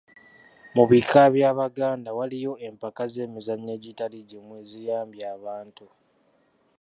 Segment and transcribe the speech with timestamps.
[0.75, 5.85] Mu Bika by'Abaganda waliyo empaka z'emizannyo egitali gimu eziyambye abantu.